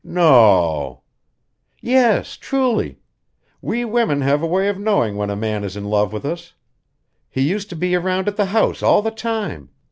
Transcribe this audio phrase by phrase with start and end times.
[0.03, 1.01] "No?"
[1.79, 2.97] "Yes, truly!
[3.61, 6.53] We women have a way of knowing when a man is in love with us.
[7.29, 9.69] He used to be around at the house all the time.